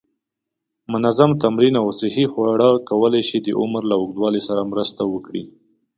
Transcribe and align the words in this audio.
منظم 0.93 1.31
تمرین 1.43 1.75
او 1.81 1.87
صحی 1.99 2.25
خواړه 2.33 2.69
کولی 2.89 3.21
شي 3.27 3.37
د 3.43 3.47
عمر 3.59 3.83
له 3.91 3.95
اوږدوالي 4.01 4.41
سره 4.47 4.69
مرسته 4.71 5.01
وکړي. 5.13 5.43